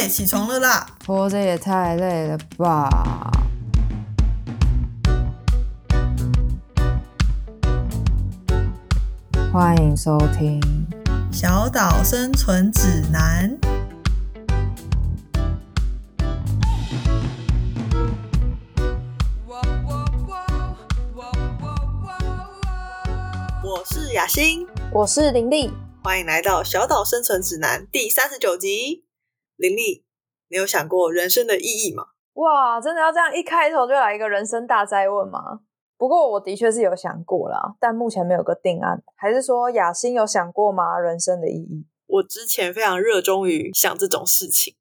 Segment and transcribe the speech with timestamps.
[0.00, 0.86] 哎，起床了啦！
[1.06, 2.88] 活着也太累了吧！
[9.52, 10.58] 欢迎收听
[11.36, 13.54] 《小岛生存指南》。
[23.62, 25.70] 我是雅欣，我是林丽，
[26.02, 29.09] 欢迎来到《小岛生存指南》第三十九集。
[29.60, 30.06] 林丽，
[30.48, 32.04] 你有想过人生的意义吗？
[32.32, 35.60] 哇，真的要这样一开头就来一个人生大灾问吗？
[35.98, 39.02] 不过我的确是有想过啦，但目前没有个定案。
[39.16, 40.98] 还是说雅欣有想过吗？
[40.98, 41.84] 人生的意义？
[42.06, 44.76] 我之前非常热衷于想这种事情，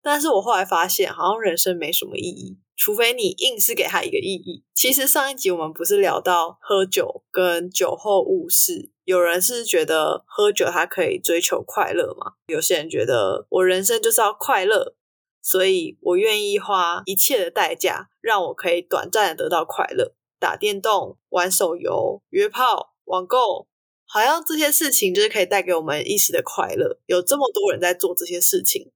[0.00, 4.64] 但是我后来发现，好像人生没什么意义，除非你硬是给他一个意义。
[4.72, 12.34] 其实上一集我们不是聊到喝酒跟酒后误事，有人是觉得喝酒它可以追求快乐嘛？
[12.46, 14.94] 有些人觉得我人生就是要快乐，
[15.42, 20.14] 所以我愿意花一切的代价，让我可以短暂的得到快乐。
[20.38, 23.66] 打电动、玩手游、约炮、网购，
[24.06, 27.00] 好像这些事情就是可以带给我们一时的快乐。
[27.06, 28.92] 有这么多人在做这些事情，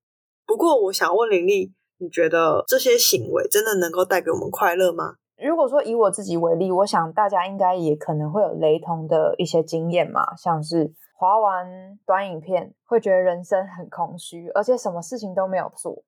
[0.46, 5.16] 不过我想问林丽，你觉得这些行为真的能够带给我们快乐吗？
[5.36, 16.04] 如果说以我自己为例，我想大家应该也可能会有雷同的一些经验嘛，像是滑完短影片会觉得人生很空虚，而且什么事情都没有做，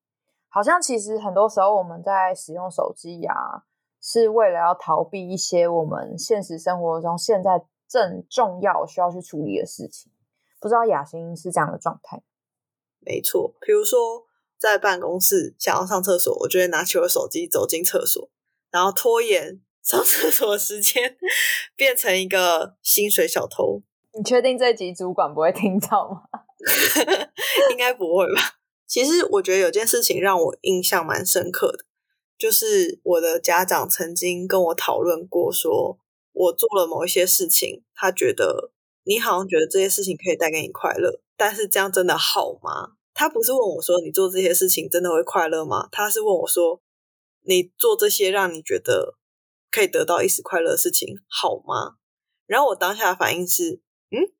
[0.48, 3.64] 好像其实很多时候我们在使用手机呀。
[4.08, 10.12] 是为了要逃避一些我们现实生活中现在正重要需要去处理的事情。
[10.60, 12.22] 不知道雅欣是这样的状态？
[13.00, 13.98] 没错，比如说
[14.56, 18.28] 在办公室想要上厕所，我就会拿起我手机走进厕所，
[18.70, 21.16] 然后拖延上厕所的时间，
[21.76, 23.82] 变成一个薪水小偷。
[24.12, 26.22] 你确定这集主管不会听到吗？
[27.70, 28.40] 应该不会吧。
[28.86, 31.84] 其实我觉得有件事情让我印象蛮深刻的。
[32.38, 35.98] 就是我的家长曾经跟我讨论过，说
[36.32, 38.72] 我做了某一些事情，他觉得
[39.04, 42.92] 你好像觉得这些事情可以带给你快乐，但是这样真的好吗？
[43.14, 45.88] 他不是问我说你做这些事情真的会快乐吗？
[45.90, 46.80] 他是问我说
[47.46, 49.16] 你做这些让你觉得
[49.70, 51.96] 可以得到一时快乐的事情好吗？
[52.46, 53.80] 然后我当下的反应是，
[54.10, 54.32] 嗯，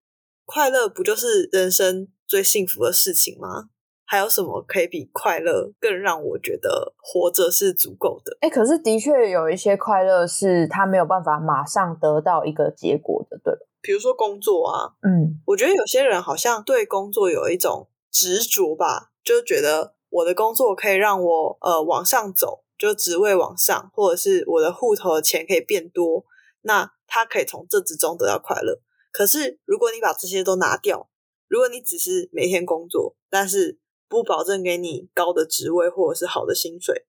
[0.44, 3.70] 快乐不就是人生最幸福的事情吗？
[4.08, 8.36] 还有什么可以比快乐更让我觉得活着是足够的？
[8.40, 13.58] 哎，可是的确有一些快乐是他没有办法马上得到一个结果的，对吧？
[13.82, 26.24] 比如说工作啊，嗯，我觉得有些人好像对工作有一种执着吧，就觉得我的工作可以让我呃往上走，就职位往上，或者是我的户头的钱可以变多，
[26.62, 28.80] 那他可以从这之中得到快乐。
[29.12, 31.08] 可是如果你把这些都拿掉，
[31.48, 33.78] 如果你只是每天工作，但是
[34.08, 37.06] 不保证给你高的职位或者是好的薪水，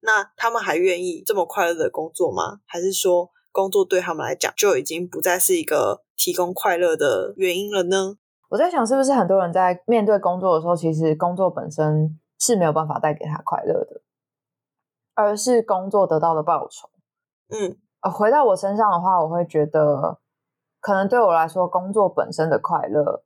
[0.00, 2.60] 那他们还愿意这么快乐的工作吗？
[2.66, 8.16] 还是说工作对他们来讲就已经不再是一个提供快乐的原因了呢？
[8.48, 14.00] 我在想，是不是很多人在面对工作的时候，其实工作本身是没有办法带给他快乐的，
[15.20, 16.88] 而是工作得到的报酬。
[17.50, 17.76] 嗯，
[18.12, 20.18] 回到我身上的话，我会觉得，
[20.80, 23.22] 可能对我来说，工作本身的快乐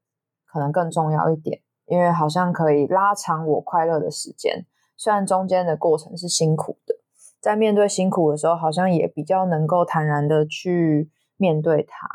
[0.47, 1.60] 可能更重要一点。
[1.87, 4.65] 因为好像可以拉长我快乐的时间，
[4.97, 6.94] 虽然中间的过程是辛苦的，
[7.43, 12.09] 在面对辛苦的时候，好像也比较能够坦然的去面对它。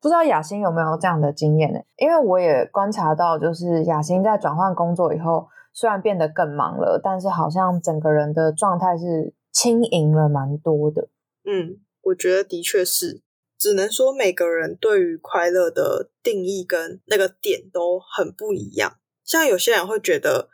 [0.00, 1.80] 不知道雅欣有没有这样的经验呢？
[1.96, 11.08] 因为我也观察到，就是雅欣在转换工作以后，虽然变得更忙了，但是好像整个人的状态是轻盈了蛮多的。
[11.44, 13.22] 嗯，我觉得的确是。
[13.58, 18.98] 只能说每个人对于快乐的定义跟那个点都很不一样。
[19.24, 20.48] 像有些人会觉得，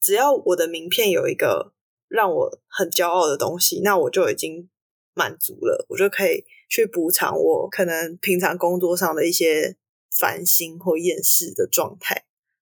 [0.00, 1.72] 只要我的名片有一个
[2.08, 4.68] 让我很骄傲的东西，那我就已经
[5.14, 9.76] 满足了，我就可以去补偿我可能平常工作上的一些
[10.10, 12.24] 烦心或厌世的状态。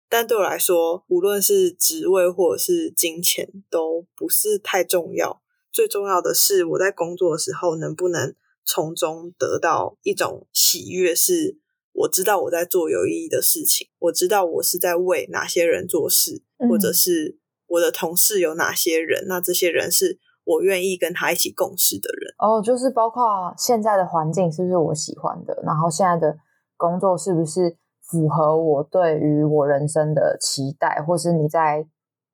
[0.09, 5.41] 但对我来说，无论是职位或者是金钱，都不是太重要。
[5.71, 8.35] 最重要的是我在工作的时候能不能。
[8.69, 11.57] 从中得到一种喜悦，是
[11.93, 22.35] 我知道我在做有意义的事情，我知道我是在为哪些人做事，或者是我的同事有哪些人，那这些人是我愿意跟他一起共事的人。
[22.39, 23.23] 哦，就是包括
[23.57, 26.37] 现在的环境是不是我喜欢的，然后现在的
[26.75, 27.77] 工作是不是
[28.07, 31.87] 符合我对于我人生的期待，或是你在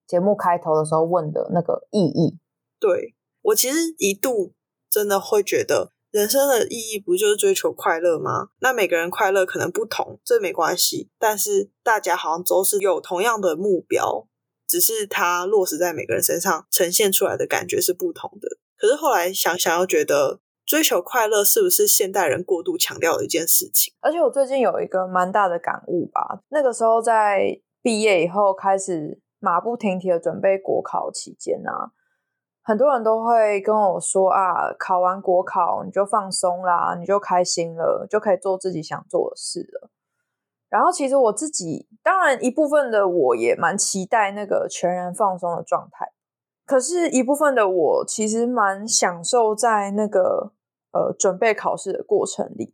[0.08, 2.38] 节目开头的时候问的那个意义？
[2.80, 4.54] 对我其实一度
[4.90, 5.92] 真的会觉得。
[6.12, 8.50] 人生的意义不就是追求快乐吗？
[8.60, 11.10] 那每个人快乐可能不同，这没关系。
[11.18, 14.28] 但是大家好像都是有同样的目标，
[14.68, 18.48] 只是它落实在每个人身上呈现出来的感觉是不同的。
[18.78, 23.94] 可是后来想想，又觉得追求快乐是不是现代人过度强调的一件事情？
[24.02, 31.92] 而且我最近有一个蛮大的感悟吧，那个时候在毕业以后开始马不停蹄的准备国考期间啊。
[32.66, 39.90] 很多人都会跟我说啊，考完国考你就放松啦，你就开心了，就可以做自己想做的事了。
[40.70, 46.14] 然后其实我自己，当然一部分的我也蛮期待那个全然放松的状态，
[46.66, 50.54] 可是一部分的我其实蛮享受在那个
[50.92, 52.74] 呃准备考试的过程里，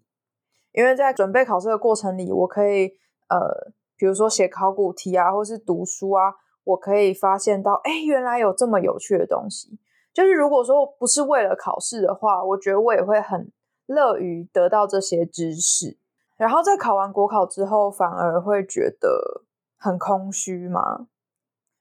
[0.74, 2.94] 因为在准备考试的过程里，我可以
[3.30, 6.36] 呃比如说写考古题啊，或是读书啊。
[6.66, 9.80] 我可以发现到，哎，原来有这么有趣的东西。
[10.14, 13.52] 就是如果说不是为了考试的话，我觉得我也会很
[13.88, 15.98] 乐于得到这些知识。
[16.38, 19.46] 然后在考完国考之后，反而会觉得
[19.78, 21.08] 很空虚嘛。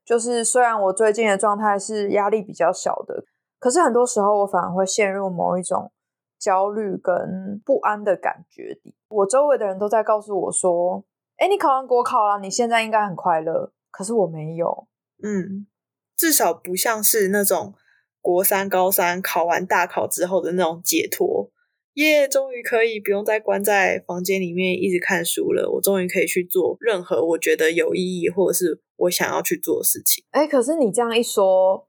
[0.09, 3.23] 就是虽然我最近的状态是压力比较小的，
[3.59, 5.93] 可是很多时候我反而会陷入某一种
[6.39, 8.95] 焦虑跟不安的感觉里。
[9.09, 11.05] 我周围的人都在告诉我说
[11.37, 14.89] ：“哎，你考完国考了，你现在应该很快乐。”可是我没有，
[15.23, 15.67] 嗯，
[16.17, 17.75] 至少不像是那种
[18.23, 21.38] 国三、高三考完大考之后的那种解脱，
[21.99, 25.69] 耶，终于可以不用再关在房间里面一直看书了。
[25.69, 30.25] 我终于可以去做任何我觉得有意义或者是我想要去做的事情。
[30.31, 31.89] 哎，可是你这样一说，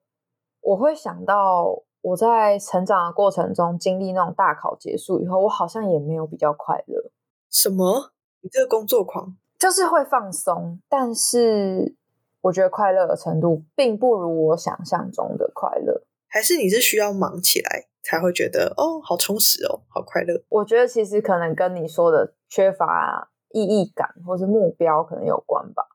[0.61, 7.11] 我会想到我在成长的过程中经历那种大考结束以后，我好像也没有比较快乐。
[7.51, 8.11] 什么？
[8.41, 9.37] 你这个工作狂？
[9.59, 11.95] 就是会放松，但是
[12.41, 16.03] 我觉得快乐的程度并不如我想象中的快乐。
[16.27, 20.41] 还是你是需要忙起来才会觉得哦，好充实哦，好快乐？
[20.49, 25.87] 我觉得其实可能跟你说的缺乏意义感或是目标可能有关吧。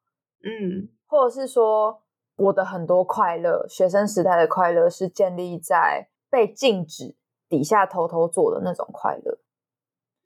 [0.43, 2.03] 嗯，或者是说
[2.37, 7.17] 我的很多快乐，学生时代的快乐是建立在被禁止
[7.49, 9.39] 底下偷偷做的那种快乐。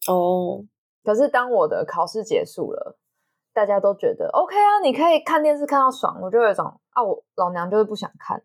[0.09, 0.65] 哦，
[1.05, 2.99] 可是当我的考试结束了。
[3.55, 8.41] 大家都觉得 OK 啊，你可以看电视看到爽，我就有一种啊，我老娘就是不想看。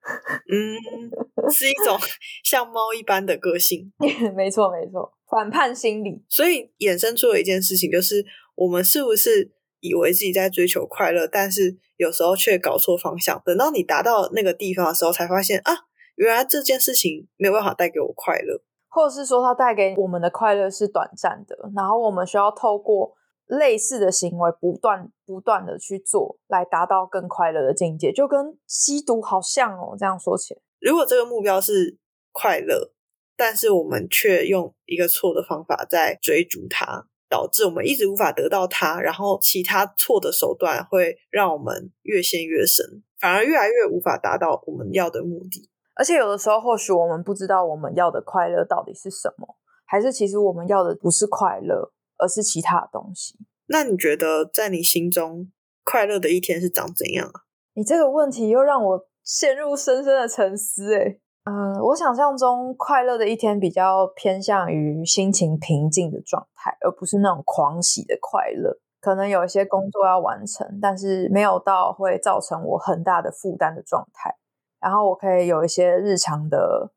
[0.48, 1.98] 嗯， 是一种
[2.44, 3.92] 像猫一般的个性。
[4.34, 6.24] 没错，没错，反叛心理。
[6.28, 8.24] 所以衍生出了一件事情，就是
[8.54, 13.40] 我们是不是以为自己在追求快乐，但是有时候却搞错方向。
[13.44, 15.72] 等到你达到那个地方的时候，才发现啊，
[16.16, 23.14] 原来这件事情没有办法带给我快乐，或者是说它带给我们的快乐是短暂的，然后我们需要透过。
[23.46, 29.94] 类似的行为不断不断的去做，来达到更快乐的境界，就跟吸毒好像哦。
[29.98, 31.98] 这样说起来，如果这个目标是
[32.32, 32.92] 快乐，
[33.36, 45.70] 但是我们却用一个错的方法在追逐它，导致我们一直无法得到它，然后其他错的手段会让我们越陷越深，反而越来越无法达到我们要的目的。
[45.94, 51.92] 而且有的时候，或许我们不知道我们要的快乐到底是什么，还是其实我们要的不是快乐。
[52.16, 53.34] 而是其他的东西。
[53.66, 55.50] 那你觉得，在你心中
[55.82, 57.42] 快乐的一天是长怎样啊？
[57.74, 60.94] 你这个问题又让我陷入深深的沉思。
[60.94, 68.78] 哎，嗯，我想象中快乐的一天比较偏向于心情平静的状态，而不是那种狂喜的快乐。
[69.00, 74.36] 可能有一些工作要完成，但是没有到会造成我很大的负担的状态。
[74.78, 76.92] 然后我可以有一些日常的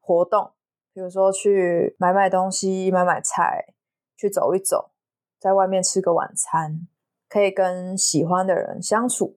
[0.00, 0.52] 活动，
[0.94, 3.74] 比如说去买买东西、买买菜。
[4.14, 4.92] 去走一走，
[5.40, 6.86] 在外面吃个晚餐，
[7.28, 9.36] 可以跟喜欢的人相处，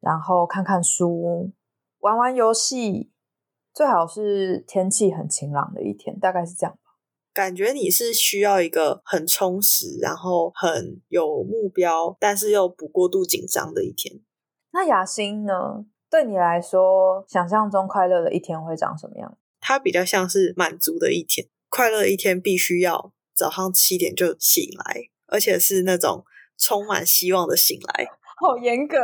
[0.00, 1.50] 然后看看书，
[2.00, 3.10] 玩玩游戏，
[3.74, 6.92] 最好是天气很晴朗的一天，大概是这样吧。
[7.32, 14.20] 感觉你是需要一个很充实，然后很有目标，但是又不过度紧张的一天。
[14.72, 15.86] 那雅欣呢？
[16.10, 19.38] 对你来说，想象中快乐的一天会长什么样？
[19.60, 23.12] 它比较像是满足的一天，快乐的一天必须要。
[23.34, 26.24] 早上七点就醒来，而且是那种
[26.56, 28.08] 充满希望的醒来，
[28.40, 28.96] 好严格。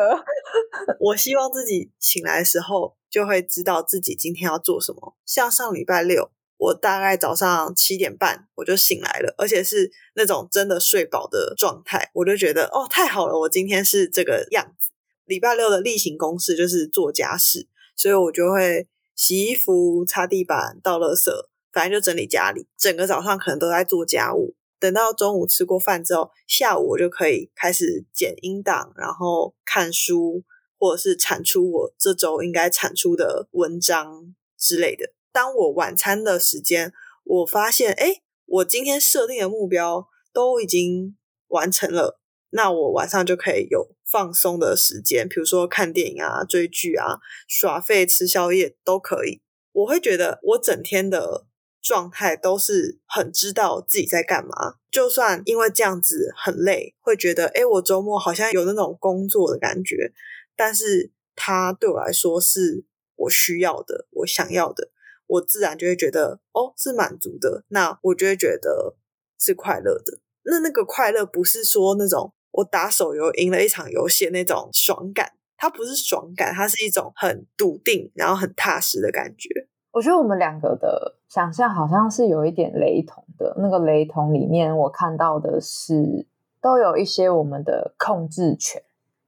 [1.01, 5.17] 我希望自己醒来的时候就会知道自己今天要做什么。
[5.27, 14.93] 像上礼拜六，我大概早上七点半我就醒来了，而且是那种真的睡饱的状态，我就觉得哦，太好了，我今天是这个样子。
[15.25, 21.31] 礼拜六的例行公事就是做家事，所以我就会洗衣服、擦地板、倒垃圾。
[21.73, 24.55] 反正就整理家里，整个早上可能都在做家务。
[24.85, 30.45] 等到中午吃过饭之后，下午我就可以开始剪音档，然后看书，
[30.79, 35.11] 或者是产出我这周应该产出的文章之类的。
[35.33, 36.93] 当我晚餐的时间，
[37.25, 41.17] 我发现，哎，我今天设定的目标都已经
[41.49, 47.17] 完成了，那我晚上就可以有放松的时间，比如说看电影啊、追剧啊、
[47.49, 49.41] 耍废、吃宵夜都可以。
[49.73, 51.47] 我会觉得我整天的
[51.85, 60.13] 状态都是很知道自己在干嘛，就算因为这样子很累，会觉得诶我周末好像有那种工作的感觉，
[60.57, 62.87] 但是它对我来说是
[63.17, 64.91] 我需要的、我想要的，
[65.27, 68.97] 我自然就会觉得哦是满足的，那我就会觉得
[69.39, 70.19] 是快乐的。
[70.45, 72.33] 那那个快乐不是说那种。
[72.57, 79.67] 我打手游赢了一场游戏那种爽感，它不是爽感，它是一种很笃定，然后很踏实的感觉。
[79.91, 83.57] 我觉得我们两个的想象好像是有一点雷同的。
[83.59, 86.29] 那个雷同里面，我看到的是
[86.63, 88.81] 都有一些我们的控制权，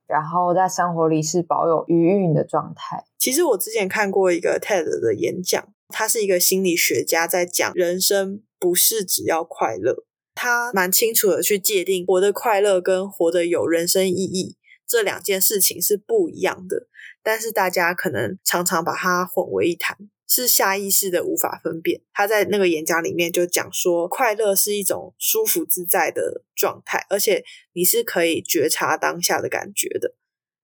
[0.06, 3.02] 然后在生活里是保有余韵的状态。
[3.18, 10.04] 其实我之前看过一个 TED 的演讲，他是一个心理学家在讲人生不是只要快乐。
[10.36, 16.86] 他蛮清楚的去界定活得快乐跟活得有人生意义这两件事情是不一样的，
[17.24, 19.96] 但是大家可能常常把它混为一谈，
[20.28, 22.02] 是下意识的无法分辨。
[22.12, 30.14] 他在那个演讲里面就讲说，快乐是一种舒服自在的状态，而且你是可以觉察当下的感觉的。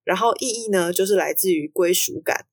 [0.04, 2.46] 然后意义呢，就是来自于归属感，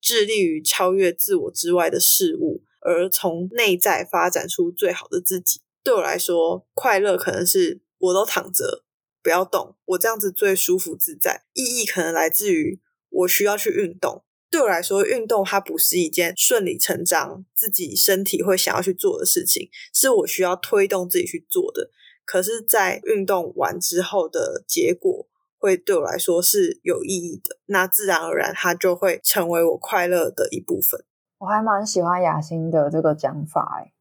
[0.00, 5.60] 致力于超越自我之外的事物，而从内在发展出最好的自己。
[5.84, 8.84] 对我来说，快乐可能是我都躺着
[9.22, 11.44] 不要动，我这样子最舒服自在。
[11.54, 14.24] 意义可能来自于我需要去运动。
[14.50, 21.90] 对我来说，运动它不是一件顺理成章自己身体会想要去做的事情，是我需要推动自己去做的。
[22.24, 25.26] 可是，在运动完之后的结果，
[25.58, 27.56] 会对我来说是有意义的。
[27.66, 31.02] 那自然而然，它就会成为我快乐的一部分。
[31.38, 33.92] 我还蛮喜欢雅欣的这个讲法，哎。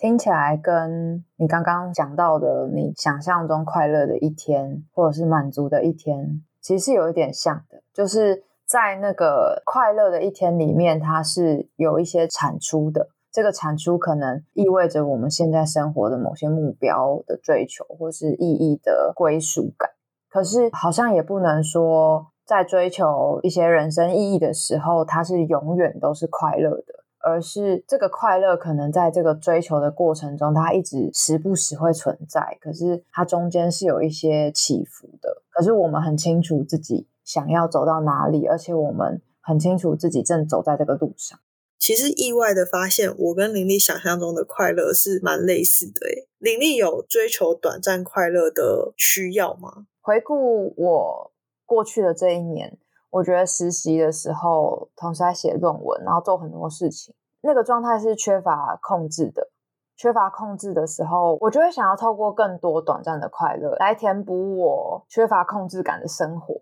[0.00, 7.82] 听起来跟你刚刚讲到的，你想象中快乐的一天，或者是满足的一天，其实是有一点像的。
[7.92, 13.08] 就是在那个快乐的一天里面，它是有一些产出的。
[13.32, 19.90] 这个产出可能意味着我们现在生活的某些目标的追求，或是意义的归属感。
[20.28, 27.04] 可是好像也不能说，在追求一些人生意义的时候，它是永远都是快乐的。
[27.20, 35.42] 而是这个快乐可能在这个追求的过程中，它一直时不时会存在，可是它中间是有一些起伏的。
[35.50, 41.38] 可是我们很清楚自己想要走到哪里，而且我们很清楚自己正走在这个路上。
[41.78, 46.06] 其实意外的发现，我跟林丽想象中的快乐是蛮类似的。
[46.06, 49.84] 诶，林丽有追求短暂快乐的需要吗？
[50.00, 51.32] 回顾我
[51.66, 52.78] 过去的这一年。
[53.10, 59.50] 我觉得实习的时候，同时在写论文，然后做很多事情，那个状态是缺乏控制的。
[59.96, 66.60] 缺乏控制的时候，我就会想要透过更多短暂的快乐来填补我缺乏控制感的生活，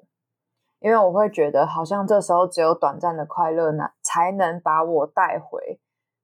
[0.81, 5.81] 因为我会觉得好像这时候只有短暂的快乐呢，才能把我带回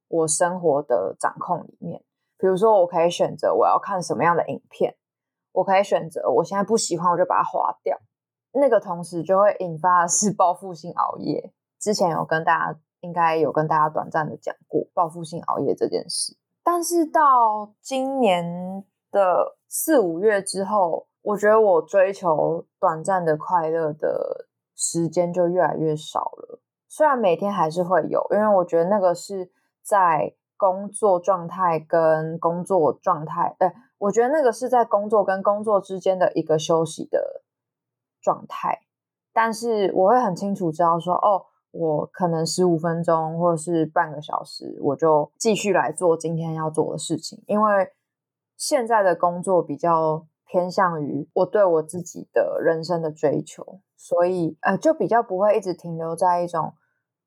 [0.09, 2.05] 我生活的掌控里面。
[2.39, 4.97] 比如说，我可以选择我要看什么样的影片，
[5.53, 7.99] 我可以选择我现在不喜欢，我就把它划掉。
[8.53, 11.53] 那个同时就会引发的是报复性熬夜。
[11.81, 26.61] 之前有跟大家应该有跟大家短暂的讲过报复性熬夜这件事，但是到今年的四五月之后，我觉得我追求短暂的快乐的时间就越来越少了。
[26.89, 29.51] 虽然每天还是会有，因为我觉得那个是
[29.83, 37.43] 在工作状态跟工作状态，哎，我觉得那个是在工作跟工作之间的一个休息的。
[38.25, 38.83] 状态，
[39.33, 47.43] 但是我会很清楚知道说，哦，我可能十五分钟或者是半个小时，我就继续来做今天要做的事情。
[47.49, 47.93] 因为
[48.57, 56.75] 现在的工作比较偏向于我对我自己的人生的追求，所以呃，就比较不会一直停留在一种，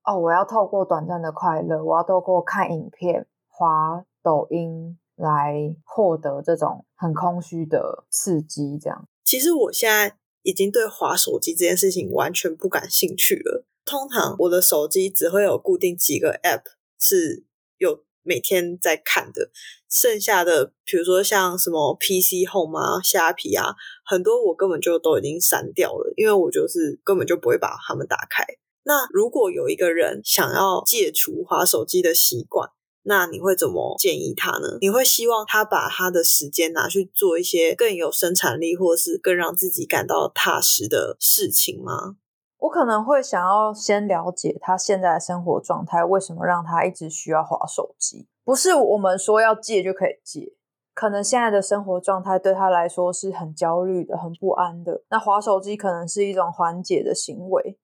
[0.03, 8.77] 哦，我要透过短暂的快乐，我要透过看影片、滑抖音来获得这种很空虚的刺激。
[8.77, 10.17] 这样，其实我现在。
[10.47, 13.65] 已经对滑手机这件事情完全不感兴趣了。
[13.83, 16.61] 通常我的手机只会有固定几个 App
[16.99, 17.43] 是
[17.79, 19.51] 有每天在看的，
[19.89, 28.43] 剩下的比如说像什么 PC Home 啊、虾皮啊，很多我根本就都已经删掉了，因为我就是根本就不会把它们打开。
[28.83, 32.69] 那如果有一个人想要戒除滑手机的习惯，
[33.03, 34.77] 那你会怎么建议他呢？
[34.81, 42.17] 你会希望他把他的时间拿去做一些更有生产力，或是更让自己感到踏实的事情吗？
[42.65, 48.27] 我可能会想要先了解他现在的生活状态，为什么让他一直需要划手机？
[48.43, 50.53] 不是我们说要戒就可以戒，
[50.93, 55.03] 可能现在的生活状态对他来说是很焦虑的、很不安的。
[55.09, 57.77] 那划手机可能是一种缓解的行为。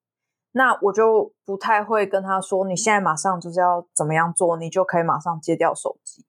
[0.53, 6.25] 那我就不太会跟他说，你现在马上就是要怎么样做，你就可以马上戒掉手机，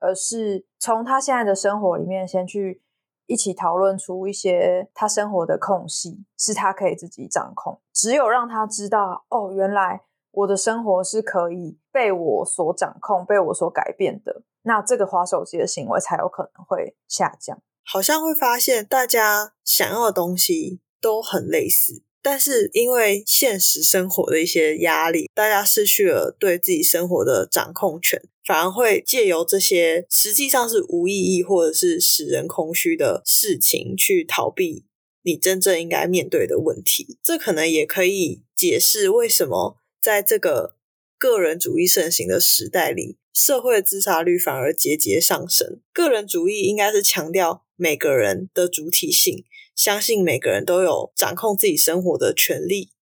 [0.00, 2.82] 而是从他现在的生活里面先去
[3.26, 7.80] 一起讨论出一些他生活的空隙，是他可以自己掌控。
[7.92, 17.58] 只有让他知道，哦，原来我的生活是可以被我所掌控、被我所改变的，那这个划手机的行为才有可能会下降。
[17.84, 22.02] 好像会发现大家想要的东西都很类似。
[22.28, 34.86] 但是因为现实生活的一些压力，大家失去了对自己生活的掌控权，反而会借由这些实际上是无意义或者是使人空虚的事情去逃避
[35.22, 37.16] 你真正应该面对的问题。
[37.22, 40.74] 这可能也可以解释为什么在这个
[41.16, 45.78] 个人主义盛行的时代里，社会自杀率反而节节上升。
[45.92, 49.44] 个人主义应该是强调每个人的主体性。
[49.76, 52.92] 相信每个人都有掌控自己生活的权利，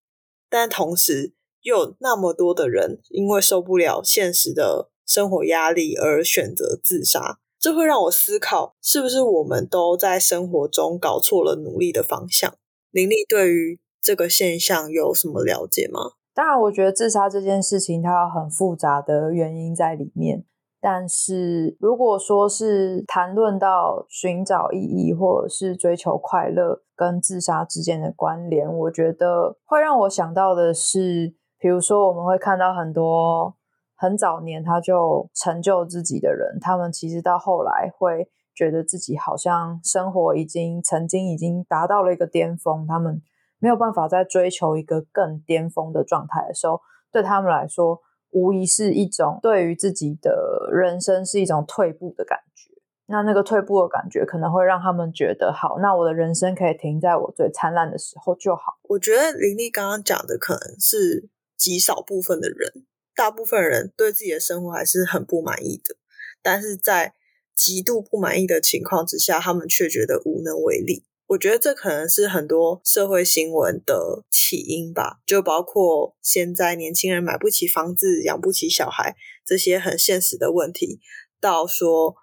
[0.50, 12.52] 但同时又有那么多的人因为受不了现实的生活压力而选择自杀，这会让我思考，是不是我们都在生活中搞错了努力的方向？
[12.90, 16.14] 林立对于这个现象有什么了解吗？
[16.34, 20.44] 当然，我觉得自杀这件事情它有很复杂的原因在里面。
[20.86, 33.56] 但是，如果说是谈论到寻找意义或者是追求快乐跟自杀之间的关联，我觉得会让我想到的是，比如说我们会看到很多
[33.96, 43.22] 很早年他就成就自己的人，他们其实到后来会觉得自己好像生活已经曾经已经达到了一个巅峰，他们
[43.58, 48.02] 没有办法再追求一个更巅峰的状态的时候，对他们来说。
[48.34, 52.74] 无疑是一种对于自己的人生是一种退步的感觉。
[53.06, 58.78] 那那个退步的感觉可能会让他们觉得，好，那我的人生可以停在我最灿烂的时候就好。
[58.82, 65.96] 我觉得林丽刚刚讲的可能是极少部分的人，大部分人对自己的生活还是很不满意的。
[66.42, 67.14] 但是在
[67.54, 71.04] 极度不满意的情况之下，他们却觉得无能为力。
[71.34, 81.00] 我觉得这可能是很多社会新闻的起因吧，就包括现在年轻人买不起房子、养不起小孩这些很现实的问题，
[81.40, 82.14] 到说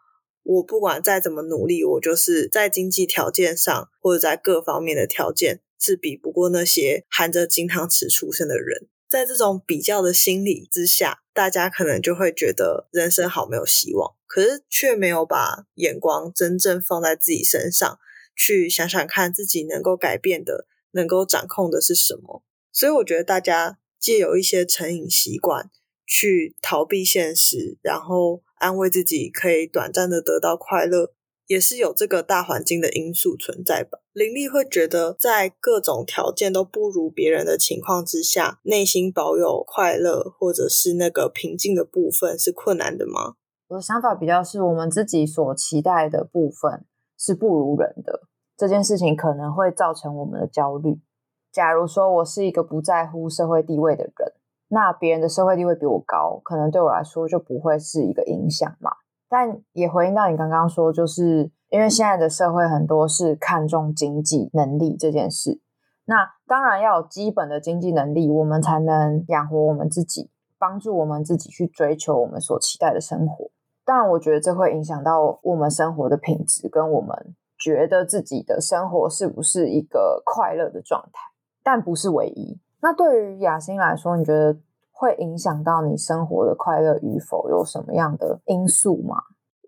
[0.43, 8.87] 我不管再怎么努力，我就是在经济条件上或者在各方面的条件是比不过那些含着金汤匙出生的人。
[9.09, 17.99] 在这种比较的心理之下，大家可能就会觉得人生好没有希望，可是却没有把眼光真正放在自己身上。
[18.35, 22.43] 去想想看自己能够改变的、能够掌控的是什么。
[22.71, 25.69] 所以我觉得大家借有一些成瘾习惯
[26.07, 31.11] 去逃避现实，然后安慰自己可以短暂的得到快乐，
[31.47, 33.99] 也是有这个大环境的因素存在吧。
[34.13, 43.35] 林立会觉得，在各种条件都不如别人的情况之下，内心保有快乐或者是那个平静的部分是困难的吗？
[43.67, 46.85] 我的想法比较是我们自己所期待的部分。
[47.21, 48.21] 是不如人的
[48.57, 50.99] 这件事情可能会造成我们的焦虑。
[51.51, 54.33] 假如说我是一个不在乎社会地位的人，
[54.69, 58.91] 那别人的社会地位比我高，可能对我来说就不会是一个影响嘛。
[59.29, 65.61] 但也回应到你刚刚说，就是因为现在的社会很多是看重经济能力这件事，
[66.05, 73.51] 那当然要有基本的经济能力，我们才能养活我们自己，帮助我们自己去追求我们所期待的生活。
[73.91, 81.19] 当然，我觉得这会影响到我们生活的品质，跟我们觉得自己的生活是不是一个快乐的状态，
[81.61, 82.57] 但不是唯一。
[82.81, 84.57] 那对于雅欣来说，你觉得
[84.93, 89.17] 会影响到你生活的快乐与否有什么样的因素吗？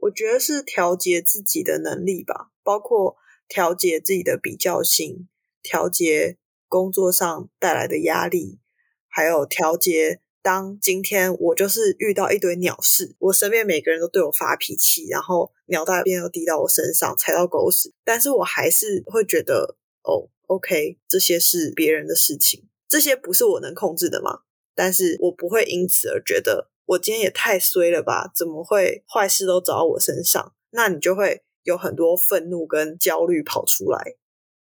[0.03, 3.17] 我觉得是调节自己的能力吧，包括
[3.49, 5.27] 调节自己的比较心，
[5.61, 6.37] 调节
[6.69, 8.61] 工作上带来的压力，
[9.09, 10.21] 还有调节。
[10.43, 24.41] 当今天我就是遇到一堆鸟事，我身边每个人都对我发脾气，然后鸟大便又滴到我身上，踩到狗屎，但是我还是会觉得，哦，OK，这些是别人的事情，这些不是我能控制的嘛？
[24.75, 28.29] 但是我不会因此而觉得我今天也太衰了吧？
[28.35, 30.53] 怎么会坏事都找到我身上？
[30.71, 34.17] 那你就会有很多愤怒跟焦虑跑出来。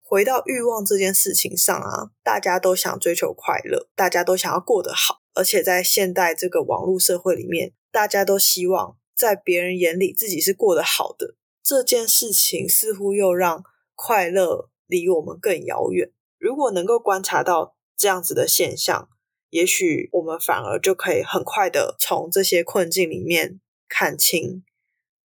[0.10, 5.22] 回到欲望这件事情上啊，大家都想追求快乐，大家都想要过得好。
[5.36, 11.36] 而且在现代这个网络社会里面，大家都希望在别人眼里自己是过得好的。
[11.62, 16.12] 这件事情似乎又让快乐离我们更遥远。
[16.40, 19.10] 如果能够观察到这样子的现象，
[19.52, 24.64] 也许我们反而就可以很快的从这些困境里面看清，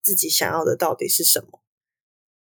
[0.02, 1.62] 自己想要的到底是什么。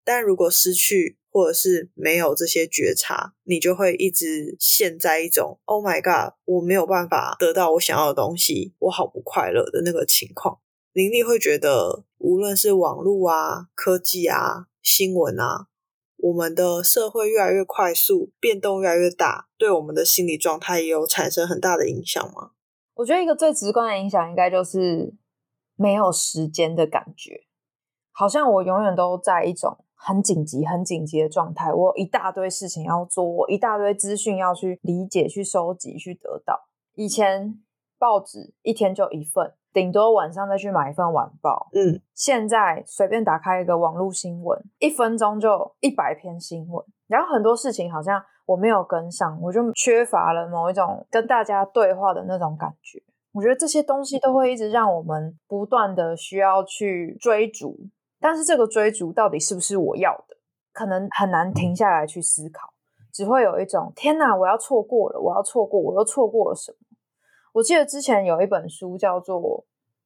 [0.04, 10.60] 但如果失去或者是没有这些觉察，你就会一直陷在一种 “Oh my God，我没有办法得到我想要的东西，我好不快乐”的那个情况。
[10.92, 15.68] 林丽会觉得，无论是网络啊、科技啊、新闻啊，
[16.18, 22.52] 我们的社会越来越快速，变动越来越大，对我们的心理状态也有产生很大的影响吗？
[22.96, 25.14] 我觉得一个最直观的影响，应该就是
[25.78, 27.46] 没有时间的感觉，
[28.12, 29.86] 好像我永远都在一种。
[30.04, 36.60] 很紧急、很紧急的状态，我有一大堆事情要做，我一大堆资讯要去理解、去收集、去得到。
[36.96, 37.62] 以前
[38.00, 41.70] 报纸一天就一份，顶多晚上再去买一份晚报。
[41.74, 53.00] 嗯，现在随便打开一个网络新闻，一分钟就一百篇新闻，然后很多事情好像我没有跟上，我就缺乏了某一种跟大家对话的那种感觉。
[53.34, 57.78] 我觉得这些东西都会一直让我们不断的需要去追逐。
[58.22, 60.38] 但是这个追逐到底是不是我要的，
[60.72, 62.72] 可能很难停下来去思考，
[63.12, 66.78] 只会有一种天哪，我要错过了，我要错过，我又错过了什么？
[67.54, 69.42] 我记得之前有一本书叫做《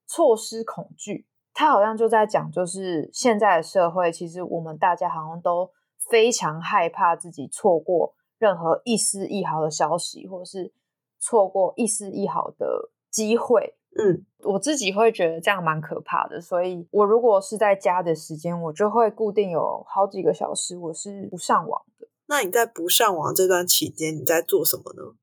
[0.08, 1.13] 错失恐惧》，
[1.54, 5.69] 它好像就在讲，就是现在的社会，其实我们大家好像都
[6.10, 10.73] 非常害怕自己错过任何一丝一毫的消息，或者是
[11.19, 13.75] 错过一丝一毫的机会。
[13.97, 22.08] 嗯，我自己会觉得这样蛮可怕的，所以我如果是在家的时间，我就会固定有好几个小时我是不上网的。
[22.27, 25.15] 那你在不上网这段期间，你在做什么呢？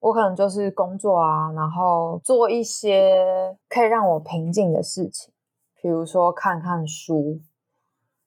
[0.00, 5.32] 我可能就是工作啊，然后做一些可以让我平静的事情，
[5.82, 7.40] 比如说看看书，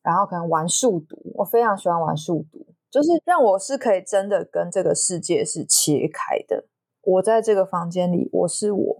[0.03, 1.17] 然后可能玩数独。
[1.35, 6.65] 我非常喜欢玩数独，就是让我是可以真的跟这个世界是切开的。
[7.01, 8.97] 我在这个房间里，我是我。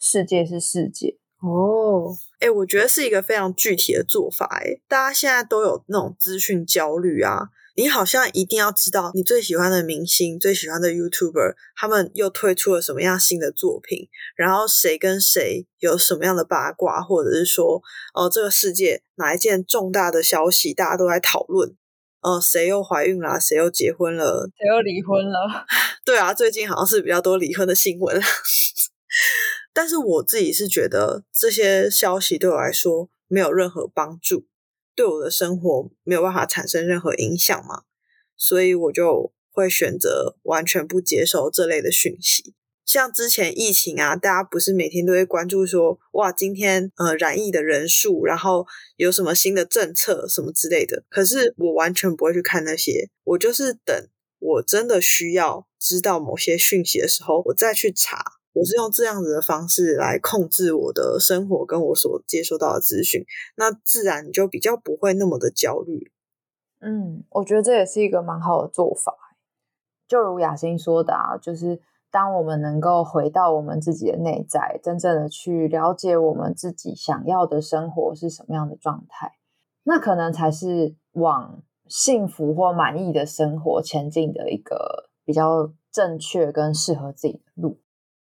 [0.00, 4.46] 世界是世界哦，哎，我觉得是一个非常具体的做法。
[4.62, 17.82] 哎，大家现在都有那种资讯焦虑啊，你好像一定要知道你最喜欢的明星、最喜欢的 YouTuber 他们又推出了什么样新的作品，然后谁跟谁有什么样的八卦，或者是说，
[18.12, 21.74] 哦，这个世界哪一件重大的消息大家都在讨论，
[22.20, 25.64] 呃，谁又怀孕了，谁又结婚了，谁又离婚了？
[26.04, 28.20] 对啊，最近好像是比较多离婚的新闻。
[29.80, 34.44] 但是我自己是觉得这些消息对我来说没有任何帮助，
[34.94, 37.84] 对我的生活没有办法产生任何影响嘛，
[38.36, 42.54] 所以我就会选择完全不接受这类的讯息。
[42.84, 48.66] 像之前疫情啊，大家不是每天都会关注说，哇，今天呃染疫的人数，然后
[48.96, 51.04] 有什么新的政策什么之类的。
[51.08, 54.08] 可是我完全不会去看那些，我就是等
[54.40, 58.39] 我真的需要知道某些讯息的时候，我再去查。
[58.52, 63.24] 我是用这样子的方式来控制我的生活，跟我所接收到的资讯，
[63.56, 66.10] 那自然就比较不会那么的焦虑。
[66.80, 69.14] 嗯，我觉得这也是一个蛮好的做法。
[70.08, 79.34] 就如雅欣说的啊，就是当我们能够回到我们自己的内在，真正的去了解我们自己想要的生活是什么样的状态，
[79.84, 87.78] 那可能才是往幸福或满意的生活前进的一个比较正确跟适合自己的路。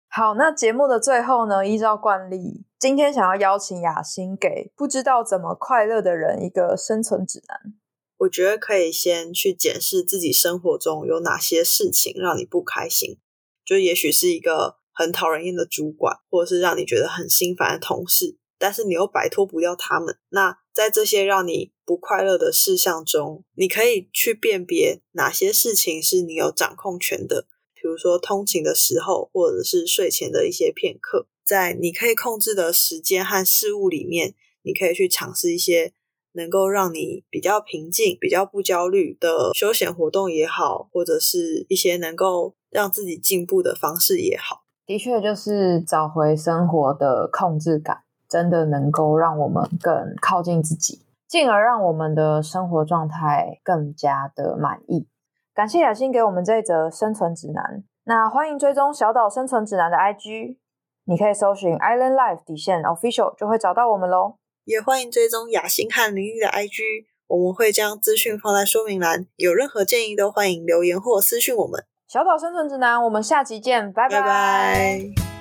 [0.09, 1.65] 好，那节目的最后呢？
[1.67, 7.75] 依照惯例，今天想要邀请雅欣给不知道怎么快乐的人一个生存指南。
[8.17, 13.19] 我觉得可以先去检视自己生活中有哪些事情让你不开心，
[13.63, 20.17] 就也许是一个很讨人厌的主管，或者是让你觉得很心烦的同事，但是你又摆脱不掉他们。
[20.29, 27.45] 那在这些让你不快乐的事项中，你可以去辨别哪些事情是你有掌控权的。
[27.79, 35.93] 比如说通勤的时候，或者是睡前的一些片刻，在你可以控制的时间和事物里面，你可以去尝试一些
[36.33, 44.63] 能够让你比较平静、比较不焦虑的休闲活动也好，或者是一些能够让自己进步的方式也好。
[44.85, 55.07] 的确，就是找回生活的控制感，真的能够让我们更靠近自己，进而让我们的生活状态更加的满意。
[55.57, 57.83] 感谢雅欣给我们这一则生存指南。
[58.03, 60.57] 那欢迎追踪小岛生存指南的 IG，
[61.05, 64.35] 你可以搜寻 Island Life 底线 Official 就会找到我们喽。
[64.65, 69.25] 也欢迎追踪雅欣和林丽的 IG，我们会将资讯放在说明栏。
[69.37, 71.83] 有任何建议都欢迎留言或私讯我们。
[72.07, 75.36] 小岛生存指南，我们下集见，拜拜。